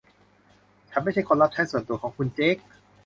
[0.89, 2.57] ฉันไม่ใช่คนรับใช้ส่วนตัวของคุณเจค